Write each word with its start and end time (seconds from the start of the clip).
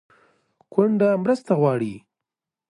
کونډه 0.73 1.09
مرسته 1.23 1.51
غواړي 1.59 1.93